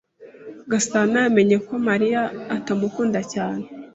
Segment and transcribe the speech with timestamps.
[0.71, 2.21] Gasana yamenye ko Mariya
[2.55, 3.63] atamukunda cyane.